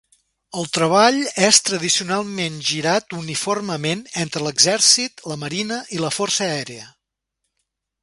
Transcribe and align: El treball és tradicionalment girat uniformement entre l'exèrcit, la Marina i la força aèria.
El 0.59 0.69
treball 0.77 1.19
és 1.47 1.59
tradicionalment 1.67 2.57
girat 2.71 3.15
uniformement 3.19 4.03
entre 4.25 4.45
l'exèrcit, 4.49 5.27
la 5.35 5.41
Marina 5.45 5.81
i 5.99 6.05
la 6.07 6.15
força 6.21 6.53
aèria. 6.53 6.93